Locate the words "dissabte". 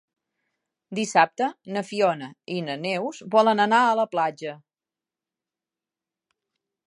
0.99-1.49